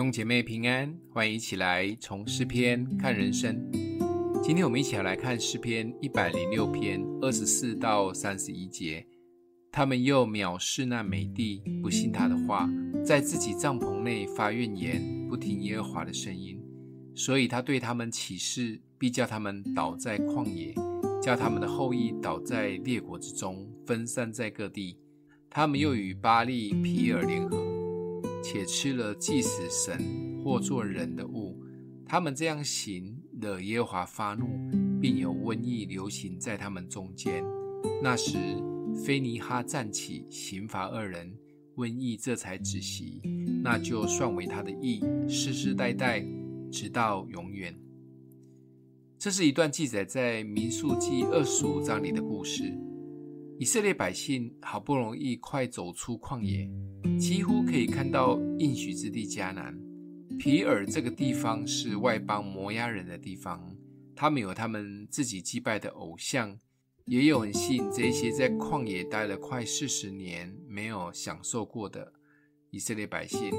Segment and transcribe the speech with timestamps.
[0.00, 3.70] 兄姐妹平安，欢迎一起来从诗篇看人生。
[4.42, 9.06] 今天我们一起来看诗篇一百零六篇二十四到三十一节。
[9.70, 12.66] 他们又藐视那美帝，不信他的话，
[13.04, 16.58] 在自己帐篷内发怨言，不听耶和华的声音。
[17.14, 20.74] 所以他对他们起誓，必叫他们倒在旷野，
[21.20, 24.96] 叫他们的后裔倒在列国之中，分散在各地。
[25.50, 27.69] 他们又与巴力皮尔联合。
[28.42, 31.62] 且吃了祭死神或做人的物，
[32.06, 34.46] 他们这样行，惹耶和华发怒，
[35.00, 37.44] 并有瘟疫流行在他们中间。
[38.02, 38.36] 那时，
[39.04, 41.32] 非尼哈站起，刑罚二人，
[41.76, 43.22] 瘟疫这才止息。
[43.62, 46.24] 那就算为他的义，世世代代，
[46.70, 47.74] 直到永远。
[49.18, 52.72] 这是一段记载在民数记二十五章里的故事。
[53.60, 56.66] 以色列百姓好不容易快走出旷野。
[57.18, 59.78] 几乎可以看到应许之地迦南。
[60.38, 63.76] 皮尔这个地方是外邦摩押人的地方，
[64.16, 66.58] 他们有他们自己祭拜的偶像，
[67.04, 72.10] 也有很信这些在旷野待了快四十年没有享受过的
[72.70, 73.52] 以色列百姓，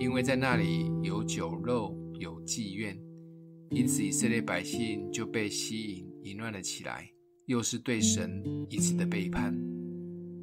[0.00, 3.00] 因为在那里有酒肉有妓院，
[3.70, 7.08] 因此以色列百姓就被吸引淫乱了起来，
[7.46, 9.54] 又是对神一次的背叛。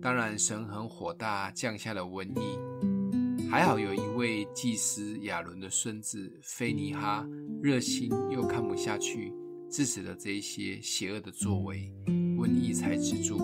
[0.01, 3.47] 当然，神很火大，降下了瘟疫。
[3.49, 7.27] 还好有一位祭司亚伦的孙子非尼哈，
[7.61, 9.33] 热心又看不下去，
[9.69, 11.91] 制止了这一些邪恶的作为，
[12.37, 13.39] 瘟疫才止住。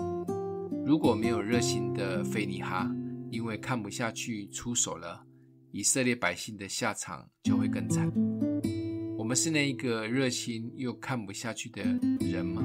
[0.86, 2.90] 如果没有热心的非尼哈，
[3.30, 5.22] 因为看不下去出手了，
[5.72, 8.10] 以色列百姓的下场就会更惨。
[9.18, 11.82] 我们是那一个热心又看不下去的
[12.20, 12.62] 人吗？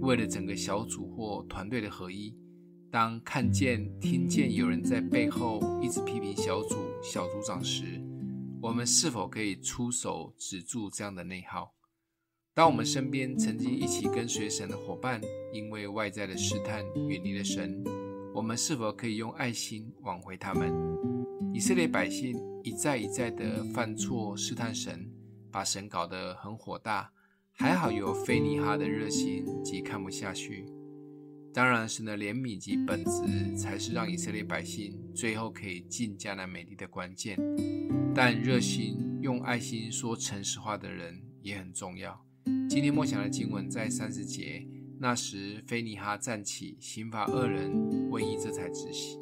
[0.00, 2.34] 为了整个小组或团队的合一。
[2.90, 8.02] 当看见、听见有人在背后一直批评小组、小组长时，
[8.60, 11.72] 我们是否可以出手止住这样的内耗？
[12.52, 15.20] 当我们身边曾经一起跟随神的伙伴，
[15.52, 17.80] 因为外在的试探远离了神，
[18.34, 20.74] 我们是否可以用爱心挽回他们？
[21.54, 25.08] 以色列百姓一再一再的犯错试探神，
[25.52, 27.12] 把神搞得很火大。
[27.54, 30.66] 还好有菲尼哈的热心及看不下去。
[31.52, 37.36] 当然，神的怜悯及本质才是让以色列百姓最后可以进迦南美地的关键。
[38.14, 42.24] 但热心用爱心说诚实话的人也很重要。
[42.68, 44.66] 今天默想的经文在三十节，
[44.98, 47.70] 那时菲尼哈站起，刑罚恶人，
[48.10, 49.18] 瘟疫这才止息。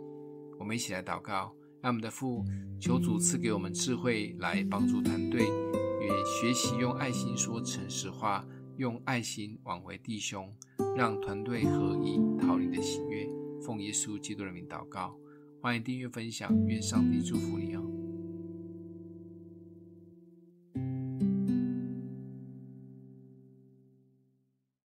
[0.58, 2.44] 我们一起来祷告，让我们的父
[2.80, 8.44] 求主赐给我们智慧来帮助团队，也学习用爱心说诚实话。
[8.76, 10.54] 用爱心挽回弟兄，
[10.96, 13.28] 让团队合一，讨你的喜悦。
[13.60, 15.16] 奉耶稣基督的名祷告，
[15.60, 17.97] 欢迎订阅分享，愿上帝祝福你哦。